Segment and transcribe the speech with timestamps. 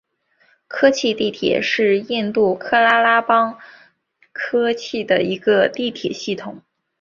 [0.67, 3.59] 科契地铁是印度喀拉拉邦
[4.33, 6.63] 科契的一个地铁系统。